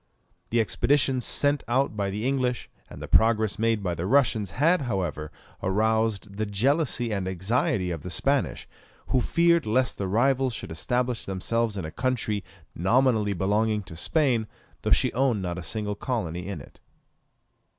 [0.49, 4.81] The expeditions sent out by the English, and the progress made by the Russians, had,
[4.81, 5.31] however,
[5.61, 8.67] aroused the jealousy and anxiety of the Spanish,
[9.09, 12.43] who feared lest their rivals should establish themselves in a country
[12.73, 14.47] nominally belonging to Spain,
[14.81, 16.79] though she owned not a single colony in it.